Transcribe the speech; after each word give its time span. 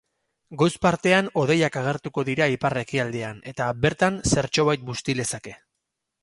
Goiz 0.59 0.69
partean 0.85 1.27
hodeiak 1.41 1.77
agertuko 1.81 2.23
dira 2.29 2.47
ipar-ekialdean, 2.53 3.43
eta 3.53 3.69
bertan 3.85 4.19
zertxobait 4.33 4.89
busti 4.89 5.17
lezake. 5.21 5.55